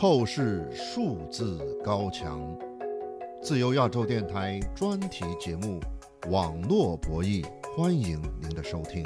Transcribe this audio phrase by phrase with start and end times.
[0.00, 2.40] 透视数字高墙。
[3.42, 5.80] 自由亚洲电台专题节目
[6.30, 7.42] 《网络博弈》，
[7.76, 9.04] 欢迎您的收听。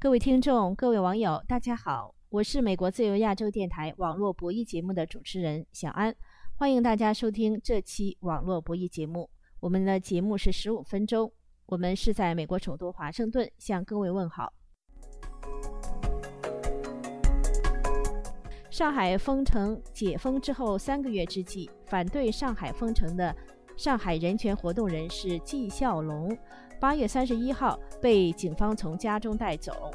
[0.00, 6.12] 各位听众、各位网友，大家好，我是美国自由亚洲电台网络博弈节目的主持人小安，
[6.56, 9.30] 欢迎大家收听这期网络博弈节目。
[9.60, 11.30] 我们的节目是十五分钟，
[11.66, 14.52] 我们是在美国首都华盛顿向各位问好。
[18.76, 23.34] 上海封城解封之后三个月之际，反对上海封城的
[23.74, 26.36] 上海人权活动人士纪孝龙，
[26.78, 29.90] 八月三十一号被警方从家中带走。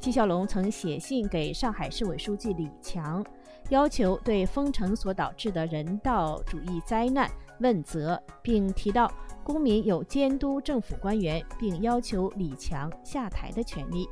[0.00, 3.24] 纪孝龙曾写信给上海市委书记李强，
[3.68, 7.30] 要求对封城所导致的人道主义灾难
[7.60, 9.08] 问责，并提到
[9.44, 14.08] 公民有监督政府官员并要求李强下台的权利。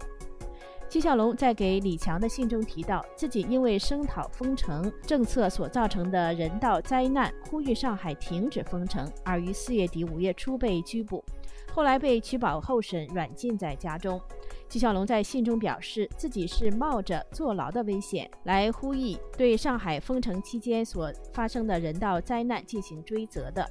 [0.88, 11.24] 纪晓龙在给李强的信中提到，自己因为声讨封城政策所造成的人道灾难，呼吁上海停止封城，而于四月底五月初被拘捕，
[11.72, 14.20] 后来被取保候审，软禁在家中。
[14.68, 23.68] 纪晓龙在信中表示，自己是冒着坐牢的危险来呼吁对上海封城期间所发生的人道灾难进行追责的。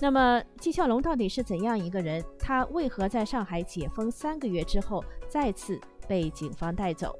[0.00, 2.22] 那么纪孝龙到底是怎样一个人？
[2.38, 7.16] 他为何在上海解封三个月之后再次被警方带走？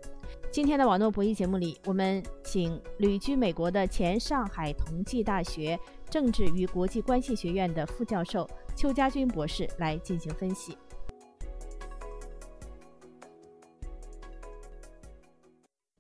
[0.51, 5.79] 今天的网络博弈节目里，我们请旅居美国的前上海同济大学
[6.11, 10.77] 政治与国际关系学院的副教授邱家军博士来进行分析。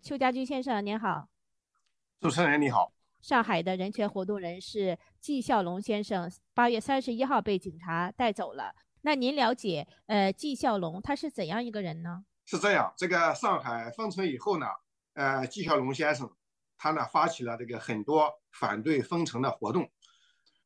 [0.02, 1.28] 邱家军先生，您好。
[2.20, 2.92] 主持人你好。
[3.24, 8.74] 上海的人权活动人士纪孝龙先生八月三十一号被警察带走了。
[9.00, 12.26] 那您了解，呃，纪孝龙他是怎样一个人呢？
[12.44, 14.66] 是这样，这个上海封城以后呢，
[15.14, 16.30] 呃，纪孝龙先生
[16.76, 19.90] 他呢发起了这个很多反对封城的活动。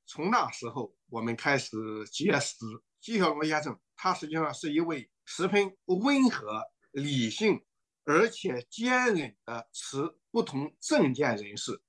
[0.04, 1.76] 从那时候我们开始
[2.10, 2.56] 结识
[3.00, 6.60] 纪孝龙先生，他实际上是一位十分温和、
[6.90, 7.62] 理性
[8.02, 11.80] 而且坚韧的持不同政见人士。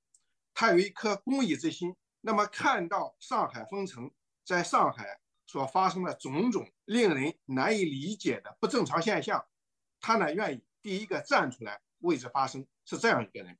[0.60, 4.12] 他有一颗公益之心，那么看到上海封城，
[4.44, 9.42] 在上海所发生的种种令人难以理解的不正常现象，
[10.02, 13.58] 他呢愿意第一个站出来为之发声，是这样一个人。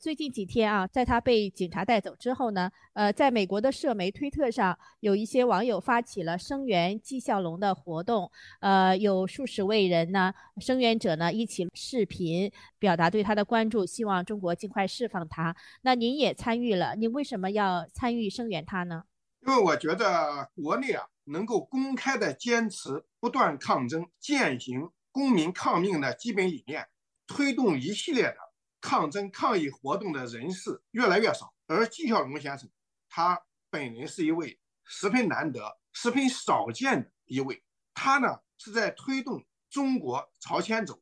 [0.00, 12.48] 最近几天啊，在他被警察带走之后呢，呃，在美国的社媒推特上，有一些网友发起了声援纪孝龙的活动，呃，有数十位人呢，声援者呢一起视频
[12.78, 15.56] 表达对他的关注，希望中国尽快释放他。
[15.82, 19.02] 那您也参与了，您为什么要参与声援他呢？
[19.44, 26.86] 因为我觉得国内啊，能够公开的坚持不断抗争、践行公民抗命的基本理念，
[27.26, 28.47] 推动一系列的。
[28.80, 32.68] 抗争抗议活动的人士越来越少，而纪晓龙先生，
[33.08, 33.40] 他
[33.70, 37.62] 本人是一位十分难得、十分少见的一位。
[37.94, 41.00] 他呢是在推动中国朝前走，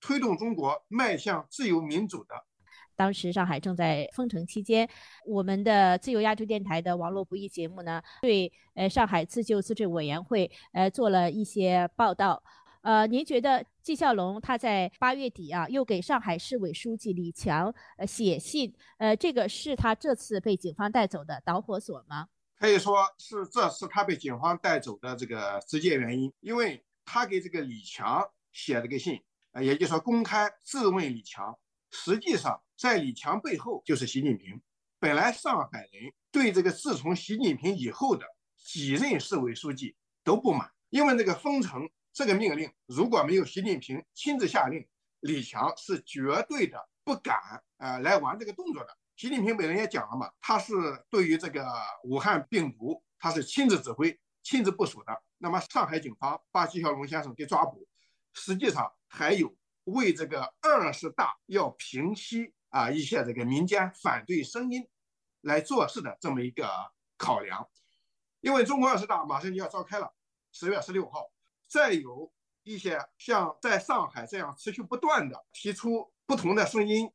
[0.00, 2.34] 推动中国迈向自由民主的。
[2.94, 4.88] 当时上海正在封城期间，
[5.26, 12.42] 我们的自由亚洲电台的网络不易节目呢，对呃上海自救自治委员会呃做了一些报道。
[12.82, 22.28] 呃，您觉得纪孝龙他在八月底啊，又给上海市委书记李强呃写信，呃，这个是他这次被警方带走的导火索吗？
[22.56, 29.20] 可以说是这次他被警方带走的这个直接原因，因为他给这个李强写了个信，
[29.52, 31.56] 呃，也就是说公开质问李强。
[31.90, 34.60] 实际上，在李强背后就是习近平。
[35.00, 41.88] 本来上海人对这个自从习近平以后的几任市委书记都不满，因为那个封城。
[42.18, 44.84] 这个命令如果没有习近平亲自下令，
[45.20, 47.38] 李强是绝对的不敢
[47.76, 48.98] 呃来玩这个动作的。
[49.14, 50.72] 习近平本人也讲了嘛，他是
[51.08, 51.64] 对于这个
[52.02, 55.22] 武汉病毒，他是亲自指挥、亲自部署的。
[55.38, 57.86] 那么上海警方把纪晓龙先生给抓捕，
[58.32, 59.54] 实际上还有
[59.84, 64.84] 为这个二十大要平息啊一些这个民间反对声音
[65.42, 66.68] 来做事的这么一个
[67.16, 67.68] 考量。
[68.40, 70.12] 因为中国二十大马上就要召开了，
[70.50, 71.30] 十月十六号。
[71.68, 72.32] 再有
[72.62, 77.10] 一些像在上海这样持续不断的提出不同的声音，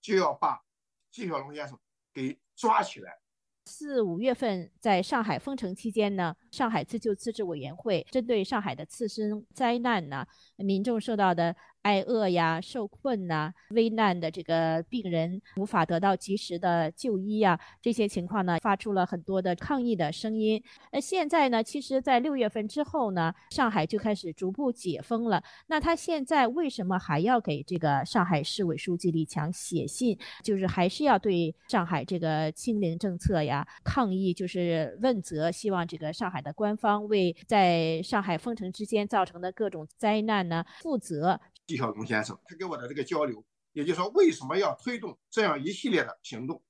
[0.00, 0.64] 就要把
[1.10, 1.78] 纪晓龙先生
[2.12, 3.20] 给抓起来。
[3.66, 10.26] 四五月份在上海封城期间呢，上海自救自治委员会针对上海的次生灾难呢，
[10.56, 20.62] 民众受到的挨饿呀、受困呐、危难的这个病人无法得到及时的就医呀，这些情况呢，发出了很多的抗议的声音。
[20.92, 25.42] 那现在呢，其实，在六月份之后呢，上海就开始逐步解封了。
[25.66, 41.38] 那他现在为什么还要给这个上海市委书记李强写信，就是还是要对上海这个清零政策呀抗议，就是问责，希望这个上海的官方为在上海封城之间造成的各种灾难呢负责？
[41.66, 46.62] 纪晓龙先生，他跟我的这个交流，也就是说，为什么要推动这样一系列的行动？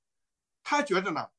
[0.63, 1.29] 他觉得呢，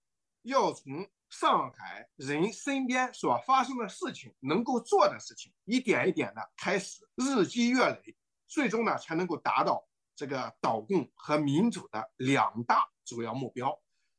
[0.43, 8.17] 要从上海人身边所发生的事情，能够做的事情，一点一点的开始，日积月累，
[8.47, 13.77] 最终呢，才能够达到这个倒共和民主的两大主要目标。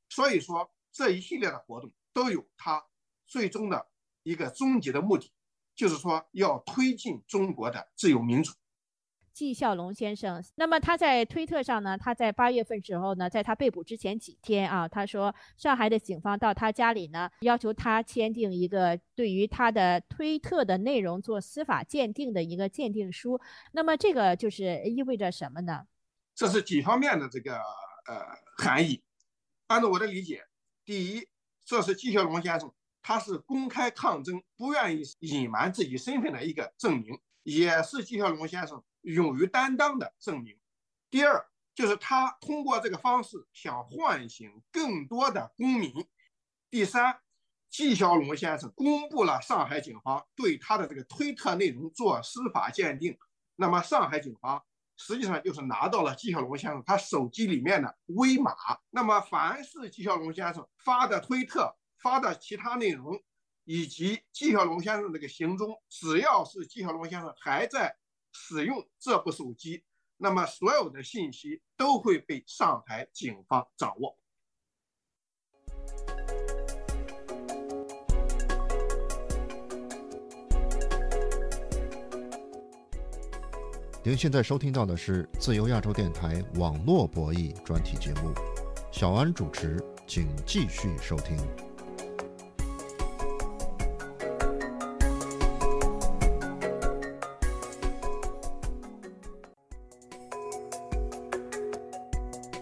[0.09, 2.83] 所以说，这一系列的活动都有它
[3.27, 3.87] 最终的
[4.23, 5.31] 一个终极的目的，
[5.75, 8.51] 就是说要推进中国的自由民主。
[9.37, 11.95] 纪孝龙先生，那么他在推特上呢？
[11.95, 23.39] 他在八月份时候呢，在他被捕之前几天啊，他说上海的警方到他家里呢，要求他签订一个对于他的推特的内容做司法鉴定的一个鉴定书。
[23.73, 25.85] 那么这个就是意味着什么呢？
[26.33, 28.25] 这是几方面的这个呃
[28.57, 29.03] 含义。
[29.67, 30.47] 按照我的理解，
[30.83, 31.27] 第一，
[31.63, 32.73] 这是纪孝龙先生
[33.03, 38.83] 他是公开抗争，不愿意隐瞒自己身份的一个证明，也是纪孝龙先生。
[39.13, 40.59] 勇于担当的证明。
[41.09, 45.93] 第二，就是他通过这个方式想唤醒更多的公民。
[46.69, 47.17] 第三，
[47.69, 53.17] 纪晓龙先生公布了上海警方对他的这个推特内容做司法鉴定。
[53.55, 54.61] 那么，上海警方
[54.97, 58.53] 实际上就是拿到了纪晓龙先生他手机里面的微码。
[58.89, 63.23] 那么，凡是纪晓龙先生发的推特、发的其他内容，
[63.63, 67.95] 以及纪晓龙先生这个行踪，只要是纪晓龙先生还在。
[68.39, 69.83] 使用这部手机，
[70.15, 74.15] 那么所有的信息都会被上海警方掌握。
[84.03, 88.31] 您现在收听到的是自由亚洲电台网络博弈专题节目，
[88.91, 91.35] 小安主持，请继续收听。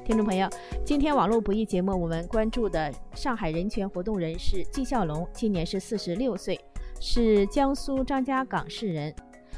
[0.06, 0.48] 听众朋友，
[0.86, 6.64] 今天网络不易节目，我们关注的上海人权活动人士纪孝龙，今年是四十六岁，
[7.02, 9.12] 是江苏张家港市人。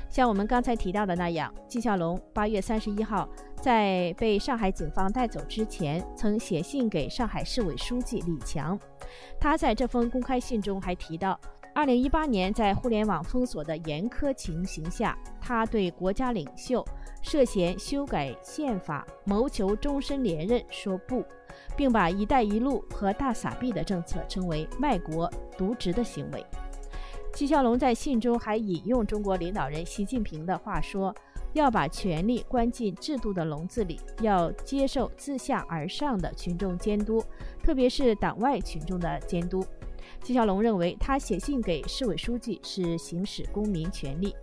[0.09, 3.27] 像我们刚才提到的那样，纪孝龙八月三十一号
[3.61, 8.79] 在被上海警方带走之前，曾写信给上海市委书记李强。
[9.37, 11.37] 他在这封公开信中还提到。
[11.75, 16.83] 二零一八年，在互联网封锁的严苛情形下，他对国家领袖
[17.29, 21.25] 涉嫌修改宪法、谋求终身连任说不，
[21.75, 26.41] 并把“一带一路”和“大撒币”的政策称为卖国渎职的行为。
[27.33, 31.13] 纪晓龙在信中还引用中国领导人习近平的话说
[31.51, 37.21] ：“要把权力关进制度的笼子里，要接受自下而上的群众监督，
[37.61, 39.61] 特别是党外群众的监督。”
[40.23, 44.33] 纪晓龙认为，他写信给市委书记是行使公民权利。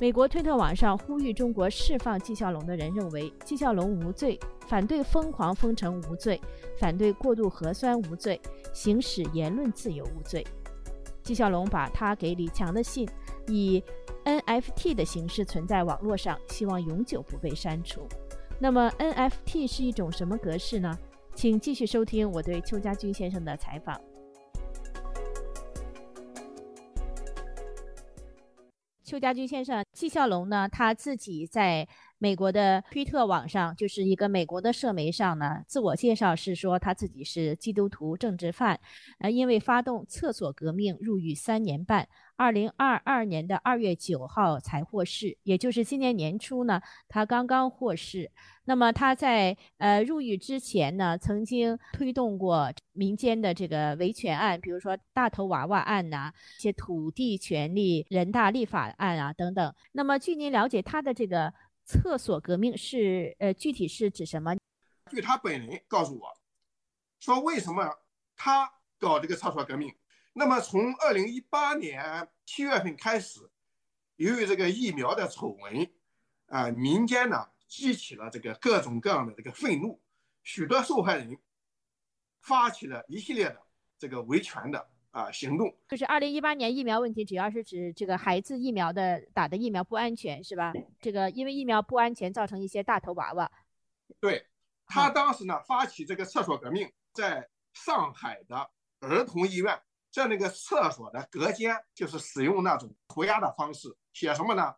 [0.00, 6.40] 美国推特网上呼吁中国释放纪晓龙的人认为，纪晓龙无罪，反对疯狂封城无罪，
[6.78, 8.40] 反对过度核酸无罪，
[8.72, 10.42] 行使言论自由无罪。
[11.22, 13.06] 纪晓龙把他给李强的信
[13.46, 13.84] 以
[14.24, 18.08] NFT 的形式存在网络上，希望永久不被删除。
[18.58, 20.98] 那么 NFT 是一种什么格式呢？
[21.34, 24.00] 请继续收听我对邱家军先生的采访。
[29.10, 30.68] 邱家军先生，纪孝龙呢？
[30.68, 31.84] 他自己在
[32.22, 38.78] 美国的推特网上，就是一个美国的社媒上呢，自我介绍是说他自己是基督徒政治犯，
[39.20, 42.06] 呃，因为发动厕所革命入狱三年半。
[42.36, 48.30] 二零二二年的二月九号才获释，也就是今年年初呢，他刚刚获释。
[48.64, 59.74] 那么他在呃入狱之前呢，曾经推动过民间的这个维权案，比如说大头娃娃案呐，一些土地权利人大立法案啊等等。
[59.92, 61.52] 那么据您了解，他的这个
[61.90, 64.54] 厕所革命是呃具体是指什么？
[65.10, 66.38] 据他本人告诉我，
[67.18, 67.98] 说为什么
[68.36, 69.92] 他搞这个厕所革命？
[70.32, 73.40] 那么从二零一八年七月份开始，
[74.14, 75.90] 由于这个疫苗的丑闻，
[76.46, 80.00] 啊，民间呢激起了这个各种各样的这个愤怒，
[80.44, 81.36] 许多受害人
[82.40, 83.60] 发起了一系列的
[83.98, 85.74] 这个维权的啊行动。
[85.88, 90.72] 就是二零一八年疫苗问题，主要是指这个孩子疫苗的打的疫苗不安全，是吧？
[91.00, 93.50] 这个因为疫苗不安全，造成一些大头娃娃。
[94.18, 94.46] 对
[94.86, 104.74] 他当时呢，发起这个厕所革命，在上海的儿童医院，在那个厕所的隔间，就是使用那种涂鸦的方式，写什么呢？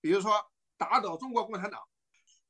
[0.00, 0.32] 比如说
[0.78, 1.80] 打倒中国共产党，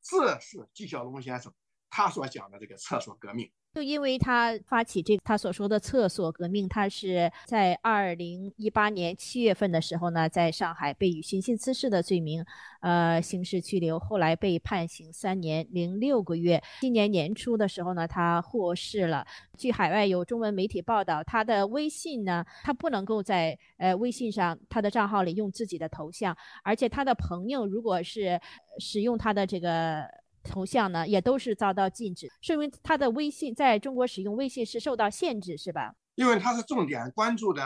[0.02, 1.52] 这是纪晓龙先生
[1.90, 3.50] 他所讲的这个厕所革命。
[3.72, 12.44] 就因为他发起这他所说的厕所革命，他是在二零一八年七月份的时候呢，在上海被以寻衅滋事的罪名，
[12.80, 16.60] 呃，刑事拘留，后来被判刑三年零六个月。
[16.80, 19.24] 今年年初的时候呢，他获释了。
[19.56, 28.40] 据海外有中文媒体报道，他的微信呢，他不能够在呃微信上他的账号里用自己的头像，而且他的朋友如果是
[28.80, 30.04] 使用他的这个。
[30.42, 35.94] 头像呢，也都是遭到禁止，说明他的微信在中国使用微信是受到限制，是吧？
[36.14, 37.62] 因为他是重点关注的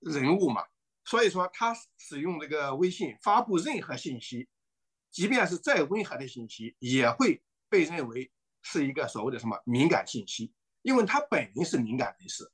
[0.00, 0.62] 人物嘛，
[1.04, 4.48] 所以说他使用这个微信发布任何信息，
[5.10, 8.30] 即便是再温和的信息，也会被认为
[8.62, 12.50] 是一个所谓的什么敏感信息，因为他本人是敏感人士。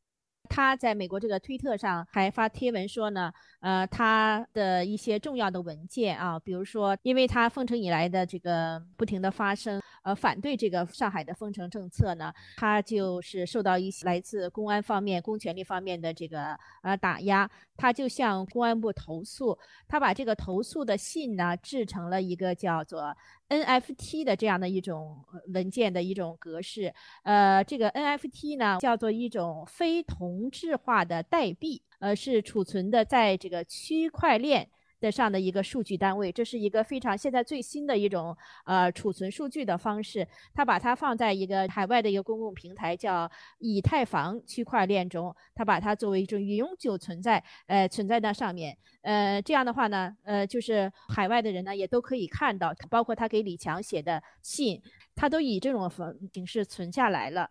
[0.47, 19.59] 他在美国这个推特上还发贴文说呢，呃，他的一些重要的文件啊，比如说，因为他奉承以来的这个不停的发生，呃，反对这个上海的封城政策呢，他就是受到一些来自公安方面、公权力方面的这个呃打压，他就向公安部投诉，
[19.89, 23.17] 他把这个投诉的信呢制成了一个叫做。
[23.49, 34.69] NFT 的这样的一种文件的一种格式，呃，这个 NFT 呢叫做一种非同质化的代币，呃，是储存的在这个区块链。
[35.01, 40.27] 的上的一个数据单位，这是一个非常现在最新的一种呃储存数据的方式。
[40.55, 48.77] 它把它放在一个海外的一个公共平台，叫以太坊区块链中，它把它作为一种永久存在，呃，存在那上面。
[49.03, 54.83] 呃，这样的话呢，呃，就是海外的人呢也都可以看到，包括他给李强写的信，
[55.15, 55.91] 他都以这种
[56.33, 57.49] 形式存下来了。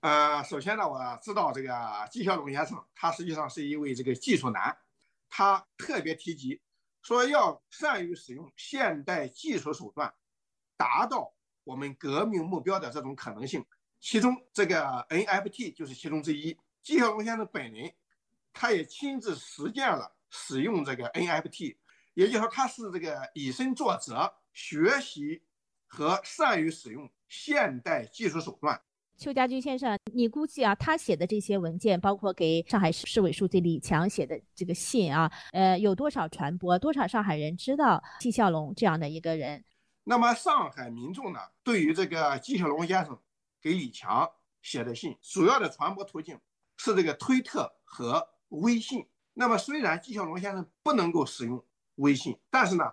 [0.00, 1.74] 呃，首先呢，我知道这个
[2.10, 4.76] 纪晓龙先生，他实际上是一位这个技术男，
[5.30, 6.60] 他特别提及。
[7.02, 10.12] 说要善于使用现代技术手段，
[10.76, 13.64] 达到我们革命目标的这种可能性，
[14.00, 16.58] 其中这个 NFT 就是其中之一。
[16.82, 17.94] 纪晓龙先生本人，
[18.52, 21.76] 他也亲自实践了使用这个 NFT，
[22.14, 25.42] 也就是说他是这个以身作则，学习
[25.86, 28.82] 和善于使用现代技术手段。
[29.18, 36.78] 邱家军先生，你估计啊，他写的这些文件，包括给上海市市委书记李强写的这个信啊，呃，有多少传播？
[36.78, 39.64] 多少上海人知道纪晓龙这样的一个人？
[40.04, 43.18] 那么上海民众呢，对于这个纪晓龙先生
[43.60, 44.30] 给李强
[44.62, 46.38] 写的信，主要的传播途径
[46.76, 49.04] 是这个推特和微信。
[49.34, 51.64] 那么虽然纪晓龙先生不能够使用
[51.96, 52.84] 微信，但是呢，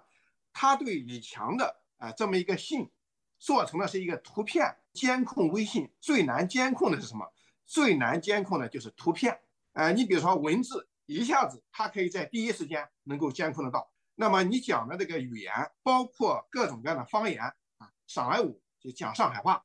[0.51, 2.89] 他对李强的啊这么一个信。
[3.37, 4.65] 做成的是一个图片
[4.95, 7.31] 监控，微信最难监控的是什么？
[7.65, 9.37] 最难监控的就是图片。
[9.73, 13.91] 呃，你比如说文字，一下子它可以在第一时间能够监控得到。
[14.15, 18.49] 那么你讲的这个语言，包括各种各样的方言啊，上海话
[18.79, 19.61] 就讲上海话，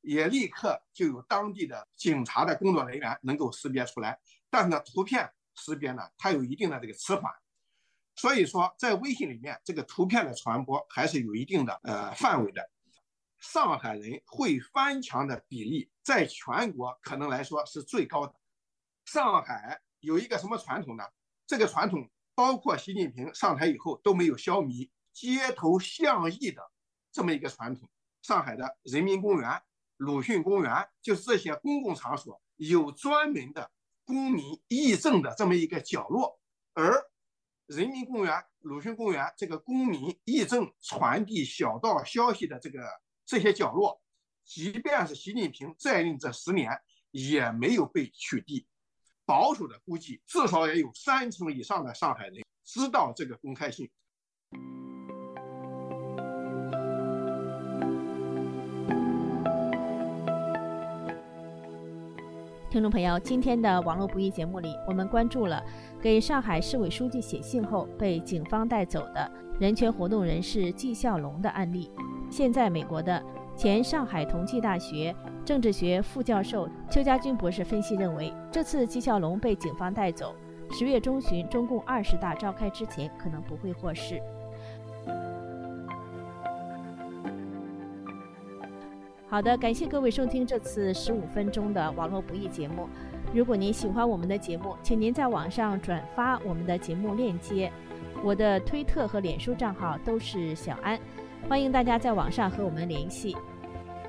[0.00, 4.18] 也立刻就有当地的警察的工作人员能够识别出来。
[4.48, 7.30] 但是呢，图片识别呢，它有一定的这个迟缓，
[8.16, 12.70] 所以说在微信里面，这个图片的传播还是有一定的呃范围的。
[13.42, 18.32] 上海人会翻墙的比例，在全国可能来说是最高的。
[19.04, 21.02] 上海有一个什么传统呢？
[21.44, 26.62] 这个传统包括习近平上台以后都没有消弭街头巷议的
[27.10, 27.90] 这么一个传统。
[28.22, 29.60] 上海的人民公园、
[29.96, 33.72] 鲁迅公园，就是这些公共场所有专门的
[34.04, 36.38] 公民议政的这么一个角落，
[36.74, 37.04] 而
[37.66, 42.80] 人民公园、鲁迅公园这个公民议政、传递小道消息的这个。
[43.32, 43.98] 这些角落，
[44.44, 46.70] 即便是习近平在任这十年，
[47.12, 48.66] 也没有被取缔。
[49.24, 53.90] 保守的估计，至少也有三成以上的上海人知道这个公开信。
[62.70, 65.64] 听众朋友，今天的网络不易节目里，我们关注了
[66.02, 71.90] 给上海市委书记写信后被警方带走的人权活动人士纪孝龙的案例。
[72.32, 73.22] 现在，美国的
[73.54, 80.34] 前上海同济大学政治学副教授邱家军博士分析认为，这次纪晓龙被警方带走，
[80.70, 84.18] 十月中旬中共二十大召开之前，可能不会获释。
[89.28, 92.88] 好的，感谢各位收听这次十五分钟的网络不易节目。
[93.34, 97.70] 如果您喜欢我们的节目，请您在网上转发我们的节目链接。
[98.22, 101.00] 我的推特和脸书账号都是小安，
[101.48, 103.36] 欢迎大家在网上和我们联系。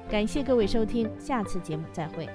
[0.10, 2.28] 感谢各位收听，下次节目再会。